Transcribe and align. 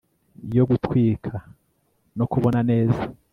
yo 0.57 0.63
gutwika 0.69 1.33
no 2.17 2.25
kubona 2.31 2.59
neza 2.69 3.01